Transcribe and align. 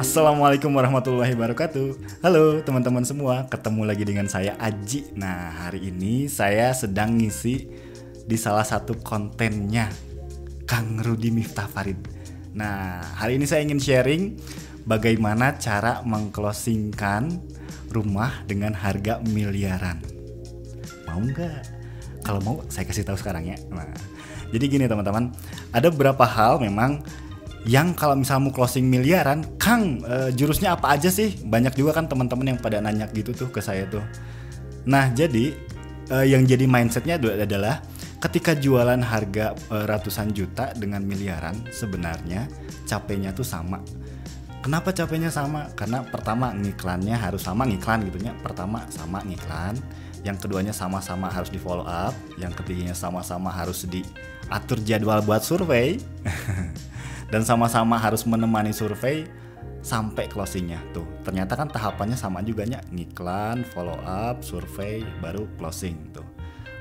Assalamualaikum 0.00 0.72
warahmatullahi 0.72 1.36
wabarakatuh. 1.36 2.00
Halo 2.24 2.64
teman-teman 2.64 3.04
semua. 3.04 3.44
Ketemu 3.44 3.84
lagi 3.84 4.08
dengan 4.08 4.24
saya 4.32 4.56
Aji. 4.56 5.12
Nah 5.12 5.68
hari 5.68 5.92
ini 5.92 6.32
saya 6.32 6.72
sedang 6.72 7.20
ngisi 7.20 7.68
Di 8.24 8.40
salah 8.40 8.64
satu 8.64 8.96
kontennya 9.04 9.92
Kang 10.64 10.96
Rudi 11.04 11.28
Miftah 11.28 11.68
Farid. 11.68 12.08
Nah 12.56 13.04
hari 13.12 13.36
ini 13.36 13.44
saya 13.44 13.68
ingin 13.68 13.84
sharing 13.84 14.40
Bagaimana 14.88 15.60
cara 15.60 16.00
mengclosingkan 16.08 17.36
rumah 17.92 18.48
dengan 18.48 18.72
harga 18.72 19.20
miliaran. 19.28 20.00
Mau 21.04 21.20
nggak? 21.20 21.84
Kalau 22.24 22.40
mau 22.40 22.64
saya 22.72 22.88
kasih 22.88 23.04
tahu 23.04 23.20
sekarang 23.20 23.44
ya. 23.44 23.60
Nah 23.68 23.92
jadi 24.52 24.64
gini 24.68 24.84
teman-teman 24.84 25.32
Ada 25.72 25.88
beberapa 25.88 26.22
hal 26.28 26.60
memang 26.60 27.00
yang 27.62 27.94
kalau 27.94 28.18
misal 28.18 28.42
mau 28.42 28.50
closing 28.50 28.90
miliaran, 28.90 29.46
Kang 29.54 30.02
uh, 30.02 30.34
jurusnya 30.34 30.74
apa 30.74 30.98
aja 30.98 31.06
sih? 31.14 31.38
Banyak 31.46 31.78
juga 31.78 31.94
kan 31.94 32.10
teman-teman 32.10 32.54
yang 32.54 32.58
pada 32.58 32.82
nanya 32.82 33.06
gitu 33.14 33.30
tuh 33.30 33.48
ke 33.54 33.62
saya 33.62 33.86
tuh. 33.86 34.02
Nah 34.90 35.14
jadi 35.14 35.54
uh, 36.10 36.26
yang 36.26 36.42
jadi 36.42 36.66
mindsetnya 36.66 37.22
adalah 37.22 37.78
ketika 38.18 38.58
jualan 38.58 38.98
harga 38.98 39.54
uh, 39.70 39.86
ratusan 39.86 40.34
juta 40.34 40.74
dengan 40.74 41.06
miliaran 41.06 41.54
sebenarnya 41.70 42.50
capeknya 42.86 43.30
tuh 43.30 43.46
sama. 43.46 43.78
Kenapa 44.62 44.94
capeknya 44.94 45.30
sama? 45.30 45.70
Karena 45.74 46.06
pertama 46.06 46.54
ngiklannya 46.54 47.18
harus 47.18 47.42
sama 47.42 47.66
ngiklan 47.66 48.06
gitu 48.06 48.18
ya. 48.22 48.34
Pertama 48.42 48.86
sama 48.90 49.18
ngiklan, 49.26 49.74
yang 50.22 50.38
keduanya 50.38 50.70
sama-sama 50.70 51.26
harus 51.26 51.50
di 51.50 51.58
follow 51.58 51.86
up, 51.86 52.14
yang 52.38 52.54
ketiganya 52.54 52.94
sama-sama 52.94 53.50
harus 53.50 53.86
diatur 53.86 54.78
jadwal 54.86 55.22
buat 55.22 55.42
survei. 55.42 55.98
dan 57.32 57.40
sama-sama 57.48 57.96
harus 57.96 58.28
menemani 58.28 58.76
survei 58.76 59.24
sampai 59.80 60.28
closingnya. 60.28 60.78
Tuh 60.92 61.08
ternyata 61.24 61.56
kan 61.56 61.72
tahapannya 61.72 62.14
sama 62.14 62.44
juga 62.44 62.68
nya 62.68 62.84
ngiklan 62.92 63.64
follow 63.64 63.96
up 64.04 64.44
survei 64.44 65.00
baru 65.24 65.48
closing 65.56 66.12
tuh. 66.12 66.28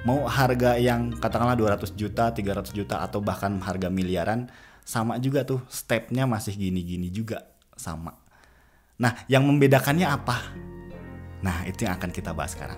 Mau 0.03 0.27
harga 0.27 0.75
yang 0.75 1.15
katakanlah 1.15 1.55
200 1.55 1.95
juta 1.95 2.35
300 2.35 2.75
juta 2.75 2.99
atau 2.99 3.23
bahkan 3.23 3.55
harga 3.63 3.87
miliaran 3.87 4.51
sama 4.83 5.15
juga 5.23 5.47
tuh. 5.47 5.63
Stepnya 5.71 6.27
masih 6.27 6.59
gini-gini 6.59 7.07
juga 7.07 7.47
sama. 7.79 8.11
Nah 8.99 9.23
yang 9.31 9.47
membedakannya 9.47 10.05
apa? 10.05 10.51
Nah 11.41 11.63
itu 11.63 11.87
yang 11.87 11.95
akan 11.95 12.11
kita 12.11 12.35
bahas 12.35 12.53
sekarang 12.53 12.77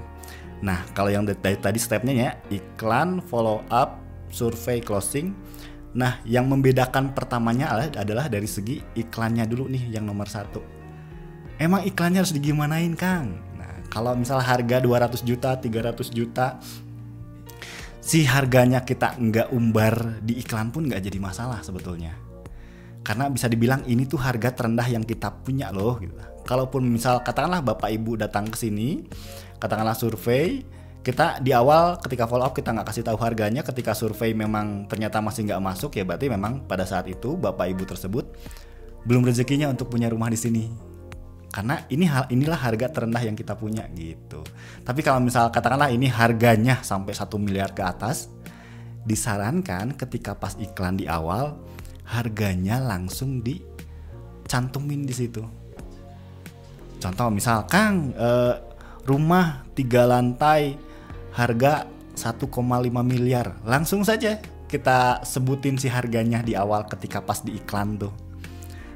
nah 0.62 0.84
kalau 0.94 1.09
yang 1.09 1.26
dari 1.26 1.58
tadi 1.58 1.80
stepnya 1.80 2.14
ya 2.14 2.32
iklan 2.52 3.23
follow 3.26 3.64
up 3.72 3.98
survei 4.30 4.84
closing 4.84 5.34
Nah, 5.94 6.18
yang 6.26 6.50
membedakan 6.50 7.14
pertamanya 7.14 7.70
adalah 7.78 8.26
dari 8.26 8.50
segi 8.50 8.82
iklannya 8.98 9.45
dulu 9.45 9.70
nih 9.70 9.94
yang 9.94 10.10
nomor 10.10 10.26
satu. 10.26 10.62
Emang 11.62 11.86
iklannya 11.86 12.26
harus 12.26 12.34
digimanain, 12.34 12.98
Kang? 12.98 13.38
Nah, 13.54 13.86
kalau 13.94 14.18
misal 14.18 14.42
harga 14.42 14.82
200 14.82 15.22
juta, 15.22 15.54
300 15.54 16.10
juta, 16.10 16.58
si 18.02 18.26
harganya 18.26 18.82
kita 18.82 19.14
nggak 19.22 19.54
umbar 19.54 20.17
di 20.26 20.42
iklan 20.42 20.73
pun 20.73 20.90
nggak 20.90 21.06
jadi 21.06 21.22
masalah 21.22 21.62
sebetulnya. 21.62 22.17
Karena 23.06 23.30
bisa 23.30 23.45
dibilang 23.45 23.86
ini 23.86 24.10
tuh 24.10 24.17
harga 24.17 24.50
terendah 24.50 24.90
yang 24.90 25.06
kita 25.06 25.30
punya 25.45 25.70
loh. 25.70 26.02
Gitu. 26.02 26.17
Kalaupun 26.42 26.90
misal 26.90 27.22
katakanlah 27.22 27.62
bapak 27.62 27.94
ibu 27.94 28.17
datang 28.17 28.50
ke 28.50 28.58
sini, 28.58 29.06
katakanlah 29.64 29.95
survei, 29.95 30.67
kita 31.00 31.39
di 31.39 31.56
awal 31.56 31.95
ketika 32.03 32.28
follow 32.28 32.44
up 32.44 32.52
kita 32.52 32.75
nggak 32.75 32.88
kasih 32.92 33.03
tahu 33.08 33.16
harganya 33.23 33.64
ketika 33.64 33.95
survei 33.95 34.36
memang 34.36 34.88
ternyata 34.92 35.23
masih 35.23 35.47
nggak 35.47 35.64
masuk 35.64 35.95
ya 35.95 36.03
berarti 36.03 36.28
memang 36.31 36.67
pada 36.67 36.83
saat 36.83 37.08
itu 37.11 37.39
bapak 37.39 37.72
ibu 37.72 37.83
tersebut 37.83 38.23
belum 39.03 39.28
rezekinya 39.28 39.67
untuk 39.67 39.92
punya 39.92 40.08
rumah 40.08 40.31
di 40.31 40.39
sini. 40.39 40.64
Karena 41.53 41.86
ini 41.94 42.09
hal 42.09 42.25
inilah 42.33 42.58
harga 42.58 42.89
terendah 42.89 43.22
yang 43.22 43.38
kita 43.38 43.54
punya 43.54 43.86
gitu. 43.93 44.42
Tapi 44.82 45.05
kalau 45.05 45.21
misal 45.21 45.54
katakanlah 45.54 45.93
ini 45.93 46.09
harganya 46.09 46.82
sampai 46.82 47.14
satu 47.14 47.38
miliar 47.38 47.77
ke 47.77 47.86
atas 47.86 48.32
disarankan 49.05 49.93
ketika 49.93 50.33
pas 50.33 50.58
iklan 50.58 50.98
di 50.98 51.05
awal 51.05 51.59
harganya 52.09 52.82
langsung 52.82 53.45
dicantumin 53.45 55.05
di 55.05 55.14
situ. 55.14 55.45
Contoh 56.98 57.30
misal 57.30 57.67
Kang 57.70 58.15
eh, 58.15 58.55
rumah 59.03 59.67
tiga 59.75 60.08
lantai 60.08 60.80
harga 61.36 61.87
1,5 62.15 62.49
miliar. 63.03 63.58
Langsung 63.65 64.05
saja 64.05 64.39
kita 64.69 65.21
sebutin 65.25 65.77
si 65.77 65.89
harganya 65.89 66.41
di 66.41 66.58
awal 66.58 66.87
ketika 66.87 67.21
pas 67.21 67.41
di 67.41 67.58
iklan 67.58 67.99
tuh. 67.99 68.14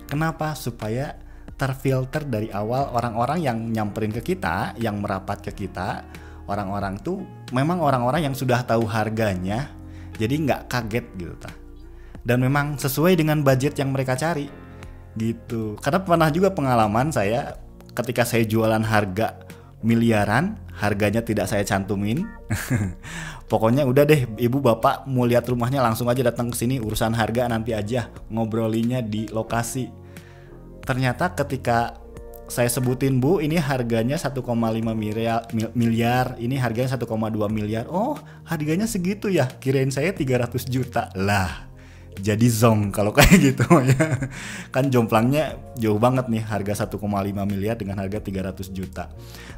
Kenapa? 0.08 0.56
Supaya 0.56 1.18
terfilter 1.58 2.24
dari 2.24 2.54
awal 2.54 2.94
orang-orang 2.94 3.40
yang 3.42 3.58
nyamperin 3.74 4.14
ke 4.14 4.34
kita, 4.34 4.78
yang 4.78 5.02
merapat 5.02 5.42
ke 5.42 5.66
kita, 5.66 6.06
orang-orang 6.46 7.02
tuh 7.02 7.26
memang 7.52 7.82
orang-orang 7.82 8.30
yang 8.30 8.36
sudah 8.38 8.62
tahu 8.64 8.86
harganya, 8.86 9.68
jadi 10.16 10.38
nggak 10.38 10.62
kaget 10.70 11.06
gitu 11.18 11.36
ta. 11.42 11.52
Dan 12.22 12.46
memang 12.46 12.78
sesuai 12.78 13.18
dengan 13.18 13.42
budget 13.42 13.76
yang 13.80 13.90
mereka 13.90 14.14
cari 14.14 14.48
gitu. 15.18 15.76
Karena 15.82 16.00
pernah 16.06 16.30
juga 16.30 16.54
pengalaman 16.54 17.10
saya 17.10 17.58
ketika 17.98 18.22
saya 18.22 18.46
jualan 18.46 18.84
harga 18.86 19.47
miliaran, 19.86 20.58
harganya 20.74 21.22
tidak 21.22 21.50
saya 21.50 21.62
cantumin. 21.66 22.26
Pokoknya 23.52 23.88
udah 23.88 24.04
deh, 24.04 24.28
ibu 24.38 24.60
bapak 24.60 25.08
mau 25.08 25.24
lihat 25.24 25.48
rumahnya 25.48 25.80
langsung 25.80 26.12
aja 26.12 26.20
datang 26.26 26.52
ke 26.52 26.58
sini 26.58 26.84
urusan 26.84 27.16
harga 27.16 27.48
nanti 27.48 27.72
aja 27.72 28.12
ngobrolinya 28.28 29.00
di 29.00 29.30
lokasi. 29.32 29.88
Ternyata 30.84 31.32
ketika 31.36 32.00
saya 32.48 32.72
sebutin 32.72 33.20
bu, 33.20 33.44
ini 33.44 33.60
harganya 33.60 34.16
1,5 34.16 34.40
miliar, 34.96 35.44
miliar, 35.76 36.40
ini 36.40 36.56
harganya 36.56 36.96
1,2 36.96 37.08
miliar. 37.52 37.86
Oh, 37.92 38.16
harganya 38.48 38.88
segitu 38.88 39.28
ya? 39.28 39.48
Kirain 39.60 39.92
saya 39.92 40.16
300 40.16 40.64
juta 40.68 41.12
lah 41.16 41.67
jadi 42.22 42.48
zong 42.50 42.90
kalau 42.92 43.14
kayak 43.18 43.38
gitu 43.40 43.66
ya. 43.86 44.30
Kan 44.74 44.90
jomplangnya 44.90 45.58
jauh 45.78 46.02
banget 46.02 46.28
nih 46.28 46.44
harga 46.44 46.88
1,5 46.88 47.02
miliar 47.48 47.76
dengan 47.78 48.02
harga 48.02 48.20
300 48.20 48.74
juta. 48.74 49.10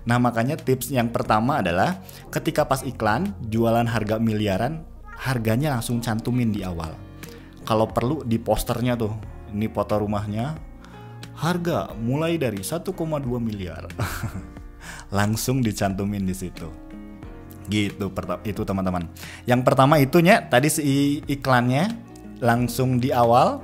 Nah 0.05 0.17
makanya 0.19 0.59
tips 0.59 0.91
yang 0.91 1.09
pertama 1.09 1.63
adalah 1.63 2.03
ketika 2.29 2.67
pas 2.67 2.83
iklan 2.83 3.31
jualan 3.47 3.87
harga 3.87 4.19
miliaran 4.19 4.83
harganya 5.19 5.75
langsung 5.75 5.99
cantumin 5.99 6.51
di 6.51 6.63
awal. 6.63 6.95
Kalau 7.67 7.91
perlu 7.91 8.23
di 8.23 8.39
posternya 8.39 8.95
tuh 8.95 9.13
ini 9.51 9.67
foto 9.69 9.99
rumahnya 9.99 10.55
harga 11.39 11.95
mulai 11.95 12.35
dari 12.39 12.59
1,2 12.59 12.95
miliar. 13.39 13.87
Langsung 15.17 15.59
dicantumin 15.61 16.23
di 16.23 16.35
situ. 16.35 16.67
Gitu 17.69 18.09
itu 18.47 18.61
teman-teman. 18.65 19.05
Yang 19.45 19.61
pertama 19.61 20.01
itunya 20.01 20.41
tadi 20.49 20.73
si 20.73 21.21
iklannya 21.29 22.08
langsung 22.39 22.99
di 22.99 23.11
awal. 23.13 23.61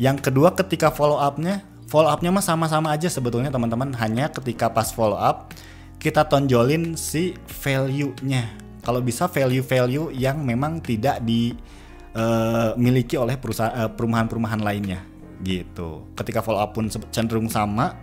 Yang 0.00 0.32
kedua 0.32 0.56
ketika 0.56 0.88
follow 0.88 1.20
upnya, 1.20 1.60
follow 1.88 2.08
upnya 2.08 2.32
mah 2.32 2.44
sama-sama 2.44 2.92
aja 2.92 3.08
sebetulnya 3.12 3.52
teman-teman. 3.52 3.92
Hanya 3.96 4.32
ketika 4.32 4.72
pas 4.72 4.92
follow 4.92 5.20
up 5.20 5.52
kita 6.00 6.24
tonjolin 6.24 6.96
si 6.96 7.36
value-nya. 7.60 8.48
Kalau 8.80 9.04
bisa 9.04 9.28
value-value 9.28 10.16
yang 10.16 10.40
memang 10.40 10.80
tidak 10.80 11.20
dimiliki 11.20 13.14
eh, 13.14 13.20
uh, 13.20 13.24
oleh 13.28 13.36
uh, 13.36 13.92
perumahan-perumahan 13.92 14.64
lainnya 14.64 15.04
gitu. 15.44 16.08
Ketika 16.16 16.40
follow 16.40 16.64
up 16.64 16.72
pun 16.72 16.88
cenderung 16.88 17.52
sama. 17.52 18.00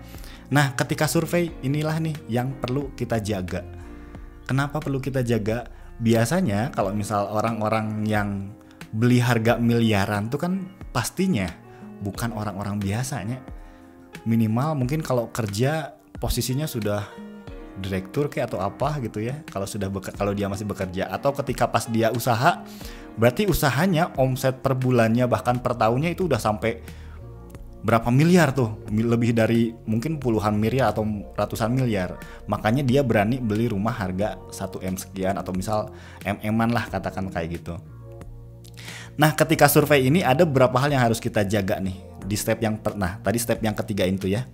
Nah, 0.48 0.78
ketika 0.78 1.10
survei 1.10 1.52
inilah 1.66 1.98
nih 2.00 2.16
yang 2.30 2.54
perlu 2.56 2.94
kita 2.94 3.20
jaga. 3.20 3.66
Kenapa 4.48 4.80
perlu 4.80 5.02
kita 5.02 5.26
jaga? 5.26 5.68
Biasanya 5.98 6.72
kalau 6.72 6.94
misal 6.94 7.28
orang-orang 7.34 8.06
yang 8.06 8.54
beli 8.92 9.20
harga 9.20 9.60
miliaran 9.60 10.32
tuh 10.32 10.40
kan 10.40 10.54
pastinya 10.96 11.50
bukan 12.02 12.34
orang-orang 12.34 12.80
biasanya. 12.80 13.40
Minimal 14.28 14.76
mungkin 14.76 15.00
kalau 15.04 15.32
kerja 15.32 15.96
posisinya 16.20 16.68
sudah 16.68 17.06
direktur 17.78 18.28
kayak 18.28 18.54
atau 18.54 18.60
apa 18.64 18.98
gitu 19.04 19.22
ya. 19.22 19.46
Kalau 19.48 19.70
sudah 19.70 19.88
kalau 20.16 20.34
dia 20.34 20.50
masih 20.50 20.66
bekerja. 20.68 21.08
Atau 21.12 21.32
ketika 21.38 21.70
pas 21.70 21.86
dia 21.88 22.10
usaha 22.12 22.64
berarti 23.18 23.50
usahanya 23.50 24.14
omset 24.18 24.62
per 24.62 24.78
bulannya 24.78 25.26
bahkan 25.26 25.58
per 25.58 25.74
tahunnya 25.78 26.14
itu 26.14 26.30
udah 26.30 26.42
sampai 26.42 26.82
berapa 27.86 28.10
miliar 28.10 28.52
tuh. 28.52 28.82
Lebih 28.90 29.38
dari 29.38 29.72
mungkin 29.86 30.18
puluhan 30.18 30.58
miliar 30.58 30.92
atau 30.92 31.06
ratusan 31.38 31.72
miliar. 31.72 32.18
Makanya 32.50 32.82
dia 32.84 33.06
berani 33.06 33.38
beli 33.40 33.70
rumah 33.70 33.94
harga 33.94 34.36
1 34.50 34.82
m 34.84 34.96
sekian 34.98 35.36
atau 35.38 35.54
misal 35.54 35.94
mm-an 36.26 36.74
lah 36.74 36.90
katakan 36.90 37.30
kayak 37.30 37.62
gitu 37.62 37.78
Nah, 39.18 39.34
ketika 39.34 39.66
survei 39.66 40.06
ini 40.06 40.22
ada 40.22 40.46
beberapa 40.46 40.78
hal 40.78 40.94
yang 40.94 41.02
harus 41.02 41.18
kita 41.18 41.42
jaga 41.42 41.82
nih 41.82 41.98
di 42.22 42.38
step 42.38 42.62
yang 42.62 42.78
per, 42.78 42.94
nah 42.94 43.18
tadi 43.18 43.42
step 43.42 43.58
yang 43.66 43.74
ketiga 43.74 44.06
itu 44.06 44.30
ya. 44.30 44.46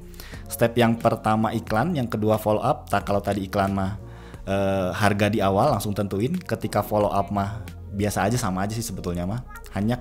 Step 0.47 0.71
yang 0.79 0.95
pertama 0.95 1.51
iklan, 1.51 1.91
yang 1.99 2.07
kedua 2.07 2.39
follow 2.39 2.63
up. 2.63 2.87
Tak 2.87 3.03
kalau 3.03 3.19
tadi 3.19 3.43
iklan 3.43 3.75
mah 3.75 3.99
e, 4.47 4.55
harga 4.95 5.27
di 5.27 5.43
awal 5.43 5.75
langsung 5.75 5.91
tentuin, 5.91 6.31
ketika 6.39 6.79
follow 6.79 7.11
up 7.11 7.27
mah 7.27 7.59
biasa 7.91 8.23
aja 8.23 8.39
sama 8.39 8.63
aja 8.63 8.73
sih 8.73 8.85
sebetulnya 8.85 9.27
mah. 9.27 9.43
hanya 9.73 9.97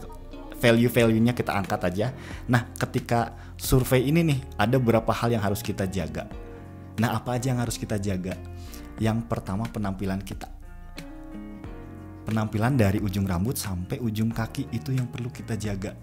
value-value-nya 0.63 1.35
kita 1.35 1.51
angkat 1.59 1.81
aja. 1.91 2.07
Nah, 2.47 2.71
ketika 2.79 3.35
survei 3.59 4.07
ini 4.07 4.23
nih, 4.23 4.39
ada 4.55 4.79
beberapa 4.79 5.11
hal 5.11 5.35
yang 5.35 5.43
harus 5.43 5.59
kita 5.59 5.91
jaga. 5.91 6.31
Nah, 7.03 7.19
apa 7.19 7.35
aja 7.35 7.51
yang 7.51 7.59
harus 7.59 7.75
kita 7.81 7.99
jaga? 7.99 8.39
Yang 9.03 9.27
pertama 9.27 9.67
penampilan 9.67 10.23
kita. 10.23 10.47
Penampilan 12.23 12.79
dari 12.79 13.03
ujung 13.03 13.27
rambut 13.27 13.59
sampai 13.59 13.99
ujung 13.99 14.31
kaki 14.31 14.71
itu 14.71 14.95
yang 14.95 15.11
perlu 15.11 15.29
kita 15.29 15.59
jaga. 15.59 15.99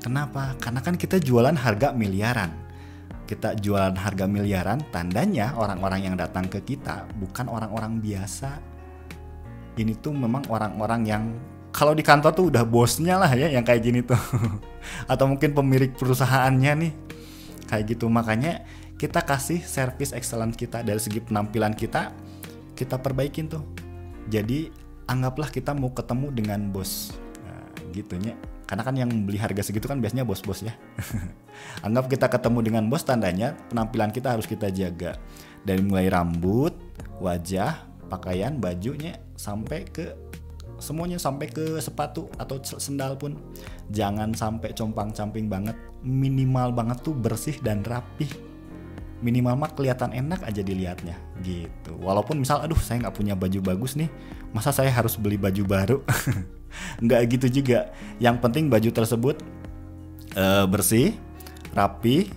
Kenapa? 0.00 0.56
Karena 0.56 0.80
kan 0.80 0.96
kita 0.96 1.20
jualan 1.20 1.52
harga 1.52 1.92
miliaran. 1.92 2.48
Kita 3.28 3.52
jualan 3.52 3.92
harga 3.92 4.24
miliaran, 4.24 4.80
tandanya 4.88 5.52
orang-orang 5.52 6.08
yang 6.08 6.16
datang 6.16 6.48
ke 6.48 6.64
kita 6.64 7.04
bukan 7.20 7.52
orang-orang 7.52 8.00
biasa. 8.00 8.56
Ini 9.76 9.92
tuh 10.00 10.16
memang 10.16 10.48
orang-orang 10.48 11.02
yang 11.04 11.24
kalau 11.68 11.92
di 11.92 12.00
kantor 12.02 12.32
tuh 12.32 12.46
udah 12.48 12.64
bosnya 12.64 13.20
lah 13.20 13.30
ya 13.36 13.52
yang 13.52 13.62
kayak 13.62 13.84
gini 13.84 14.00
tuh 14.02 14.18
atau 15.12 15.28
mungkin 15.28 15.52
pemilik 15.52 15.92
perusahaannya 15.94 16.72
nih 16.74 16.92
kayak 17.68 17.84
gitu 17.94 18.08
makanya 18.08 18.64
kita 18.98 19.22
kasih 19.22 19.62
service 19.62 20.10
excellent 20.16 20.56
kita 20.58 20.82
dari 20.82 20.98
segi 20.98 21.22
penampilan 21.22 21.76
kita 21.76 22.10
kita 22.74 22.98
perbaikin 22.98 23.46
tuh 23.46 23.62
jadi 24.26 24.72
anggaplah 25.08 25.48
kita 25.48 25.72
mau 25.72 25.90
ketemu 25.90 26.30
dengan 26.30 26.60
bos. 26.68 27.16
Nah, 27.42 27.64
gitunya 27.90 28.36
karena 28.68 28.84
kan 28.84 28.94
yang 28.94 29.08
beli 29.24 29.40
harga 29.40 29.64
segitu 29.64 29.88
kan 29.88 29.96
biasanya 29.98 30.28
bos-bos 30.28 30.60
ya. 30.60 30.76
Anggap 31.86 32.12
kita 32.12 32.28
ketemu 32.28 32.58
dengan 32.60 32.84
bos 32.92 33.00
tandanya 33.02 33.56
penampilan 33.72 34.12
kita 34.12 34.36
harus 34.36 34.44
kita 34.44 34.68
jaga. 34.68 35.16
Dari 35.64 35.80
mulai 35.80 36.12
rambut 36.12 36.76
wajah 37.18 37.88
pakaian 38.12 38.60
bajunya 38.60 39.16
sampai 39.40 39.88
ke 39.88 40.12
semuanya 40.78 41.18
sampai 41.18 41.50
ke 41.50 41.80
sepatu 41.80 42.28
atau 42.36 42.60
sendal 42.60 43.16
pun. 43.16 43.40
Jangan 43.88 44.36
sampai 44.36 44.76
compang-camping 44.76 45.48
banget. 45.48 45.74
Minimal 46.04 46.76
banget 46.76 47.00
tuh 47.02 47.16
bersih 47.16 47.56
dan 47.64 47.80
rapih 47.82 48.47
minimal 49.18 49.58
mah 49.58 49.70
kelihatan 49.74 50.14
enak 50.14 50.46
aja 50.46 50.62
dilihatnya 50.62 51.18
gitu. 51.42 51.94
Walaupun 51.98 52.38
misal 52.38 52.62
aduh 52.62 52.78
saya 52.78 53.06
nggak 53.06 53.16
punya 53.18 53.34
baju 53.34 53.58
bagus 53.62 53.98
nih 53.98 54.06
masa 54.54 54.70
saya 54.70 54.88
harus 54.94 55.18
beli 55.18 55.36
baju 55.36 55.62
baru? 55.66 55.98
Nggak 57.04 57.20
gitu 57.38 57.60
juga. 57.62 57.90
Yang 58.22 58.36
penting 58.44 58.64
baju 58.70 58.90
tersebut 58.92 59.36
uh, 60.36 60.64
bersih 60.68 61.16
rapi 61.74 62.30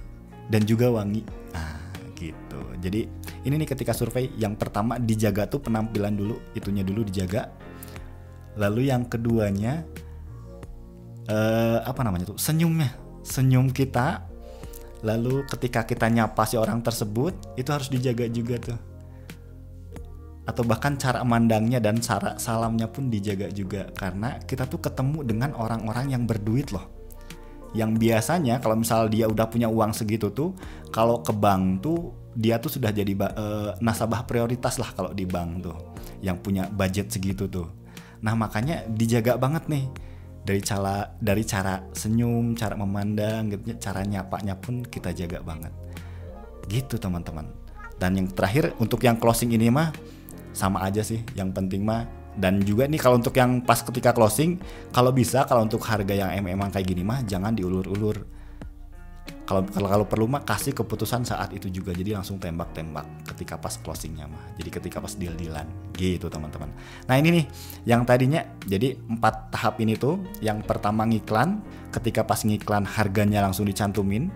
dan 0.49 0.65
juga 0.65 0.89
wangi. 0.89 1.21
Nah 1.53 1.77
gitu. 2.17 2.61
Jadi 2.81 3.07
ini 3.45 3.53
nih 3.61 3.69
ketika 3.69 3.93
survei 3.93 4.33
yang 4.37 4.57
pertama 4.57 4.97
dijaga 4.97 5.45
tuh 5.45 5.61
penampilan 5.61 6.13
dulu 6.17 6.35
itunya 6.57 6.81
dulu 6.81 7.05
dijaga. 7.05 7.51
Lalu 8.59 8.91
yang 8.91 9.07
keduanya 9.07 9.85
uh, 11.29 11.79
apa 11.85 12.01
namanya 12.01 12.33
tuh? 12.33 12.39
Senyumnya. 12.41 12.91
Senyum 13.21 13.69
kita 13.69 14.30
lalu 15.01 15.45
ketika 15.50 15.86
kita 15.86 16.09
nyapa 16.09 16.45
si 16.45 16.57
orang 16.57 16.81
tersebut 16.81 17.33
itu 17.57 17.69
harus 17.69 17.89
dijaga 17.89 18.25
juga 18.30 18.56
tuh. 18.62 18.80
Atau 20.45 20.65
bahkan 20.65 20.98
cara 20.98 21.21
mandangnya 21.21 21.77
dan 21.77 22.01
cara 22.01 22.38
salamnya 22.42 22.89
pun 22.89 23.09
dijaga 23.09 23.50
juga. 23.53 23.89
Karena 23.94 24.42
kita 24.42 24.65
tuh 24.65 24.81
ketemu 24.81 25.25
dengan 25.25 25.53
orang-orang 25.57 26.13
yang 26.13 26.24
berduit 26.25 26.74
loh. 26.74 26.89
Yang 27.71 28.03
biasanya 28.03 28.59
kalau 28.59 28.75
misal 28.75 29.07
dia 29.07 29.31
udah 29.31 29.48
punya 29.48 29.71
uang 29.71 29.95
segitu 29.95 30.27
tuh 30.33 30.51
kalau 30.92 31.24
ke 31.24 31.31
bank 31.31 31.86
tuh 31.86 32.12
dia 32.36 32.59
tuh 32.59 32.71
sudah 32.71 32.92
jadi 32.92 33.12
uh, 33.15 33.80
nasabah 33.80 34.27
prioritas 34.27 34.75
lah 34.75 34.92
kalau 34.92 35.13
di 35.15 35.24
bank 35.25 35.65
tuh. 35.65 35.77
Yang 36.21 36.38
punya 36.45 36.63
budget 36.68 37.09
segitu 37.09 37.48
tuh. 37.48 37.69
Nah 38.21 38.38
makanya 38.38 38.86
dijaga 38.86 39.39
banget 39.39 39.65
nih 39.65 40.10
dari 40.41 40.61
cara 40.61 41.13
dari 41.21 41.43
cara 41.45 41.81
senyum, 41.93 42.57
cara 42.57 42.73
memandang, 42.73 43.53
gitu, 43.53 43.77
cara 43.77 44.01
nyapanya 44.01 44.57
pun 44.57 44.81
kita 44.85 45.13
jaga 45.13 45.41
banget. 45.45 45.73
Gitu 46.65 46.97
teman-teman. 46.97 47.45
Dan 48.01 48.17
yang 48.17 48.27
terakhir 48.33 48.73
untuk 48.81 49.05
yang 49.05 49.17
closing 49.21 49.53
ini 49.53 49.69
mah 49.69 49.93
sama 50.51 50.81
aja 50.81 51.05
sih. 51.05 51.21
Yang 51.38 51.53
penting 51.53 51.85
mah 51.85 52.09
dan 52.31 52.63
juga 52.63 52.88
nih 52.88 52.99
kalau 52.99 53.19
untuk 53.19 53.35
yang 53.35 53.59
pas 53.59 53.83
ketika 53.83 54.15
closing, 54.15 54.55
kalau 54.95 55.11
bisa 55.11 55.43
kalau 55.43 55.67
untuk 55.67 55.83
harga 55.83 56.15
yang 56.15 56.31
emang 56.47 56.71
kayak 56.71 56.88
gini 56.88 57.03
mah 57.03 57.19
jangan 57.27 57.51
diulur-ulur 57.51 58.40
kalau 59.51 59.68
kalau 59.68 60.06
perlu 60.07 60.25
mah 60.31 60.48
kasih 60.48 60.71
keputusan 60.71 61.27
saat 61.27 61.51
itu 61.51 61.68
juga. 61.68 61.92
Jadi 61.92 62.15
langsung 62.15 62.39
tembak-tembak 62.39 63.27
ketika 63.36 63.59
pas 63.59 63.75
closingnya 63.75 64.31
mah. 64.31 64.56
Jadi 64.56 64.69
ketika 64.71 65.03
pas 65.03 65.12
deal 65.19 65.36
dealan 65.36 65.68
gitu 66.00 66.31
teman-teman. 66.31 66.71
Nah 67.12 67.15
ini 67.19 67.42
nih 67.42 67.45
yang 67.83 68.07
tadinya 68.07 68.48
jadi 68.63 68.95
empat 68.95 69.51
tahap 69.51 69.83
ini 69.83 70.00
tuh. 70.00 70.24
Yang 70.39 70.63
pertama 70.63 71.03
ngiklan 71.03 71.59
ketika 71.92 72.24
pas 72.24 72.48
ngiklan 72.48 72.88
harganya 72.88 73.44
langsung 73.44 73.68
dicantumin. 73.68 74.31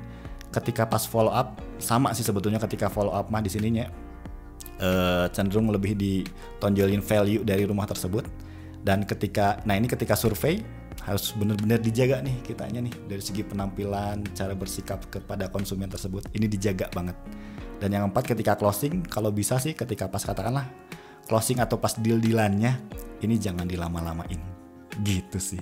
Ketika 0.51 0.83
pas 0.83 1.07
follow 1.07 1.31
up 1.31 1.63
sama 1.79 2.11
sih 2.11 2.23
sebetulnya 2.23 2.59
ketika 2.59 2.91
follow 2.91 3.15
up 3.15 3.31
mah 3.31 3.39
di 3.39 3.51
sininya 3.51 3.87
uh, 4.83 5.31
cenderung 5.31 5.71
lebih 5.71 5.95
ditonjolin 5.95 6.99
value 6.99 7.47
dari 7.47 7.63
rumah 7.63 7.87
tersebut. 7.87 8.27
Dan 8.83 9.07
ketika 9.07 9.63
nah 9.63 9.79
ini 9.79 9.87
ketika 9.87 10.13
survei 10.13 10.61
harus 11.05 11.37
benar-benar 11.37 11.77
dijaga 11.77 12.25
nih 12.25 12.41
kitanya 12.41 12.81
nih 12.81 12.89
dari 13.05 13.21
segi 13.21 13.45
penampilan, 13.45 14.25
cara 14.33 14.57
bersikap 14.57 15.05
kepada 15.13 15.53
konsumen 15.53 15.85
tersebut. 15.85 16.25
Ini 16.33 16.49
dijaga 16.49 16.89
banget. 16.89 17.13
Dan 17.77 17.93
yang 17.93 18.09
keempat 18.09 18.33
ketika 18.33 18.57
closing, 18.57 19.05
kalau 19.05 19.29
bisa 19.29 19.61
sih 19.61 19.77
ketika 19.77 20.09
pas 20.09 20.25
katakanlah 20.25 20.65
closing 21.29 21.61
atau 21.61 21.77
pas 21.77 21.93
deal-dealannya, 21.93 22.81
ini 23.21 23.37
jangan 23.37 23.69
dilama-lamain. 23.69 24.41
Gitu 25.05 25.37
sih. 25.37 25.61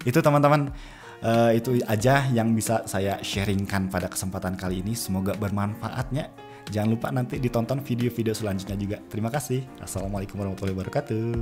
Itu 0.00 0.24
teman-teman 0.24 0.72
uh, 1.20 1.52
itu 1.52 1.76
aja 1.84 2.24
yang 2.32 2.56
bisa 2.56 2.80
saya 2.88 3.20
sharingkan 3.20 3.92
pada 3.92 4.08
kesempatan 4.08 4.56
kali 4.56 4.80
ini. 4.80 4.96
Semoga 4.96 5.36
bermanfaatnya. 5.36 6.32
Jangan 6.72 6.88
lupa 6.88 7.12
nanti 7.12 7.36
ditonton 7.36 7.84
video-video 7.84 8.32
selanjutnya 8.32 8.80
juga. 8.80 8.96
Terima 9.12 9.28
kasih. 9.28 9.60
Assalamualaikum 9.82 10.40
warahmatullahi 10.40 10.72
wabarakatuh. 10.72 11.36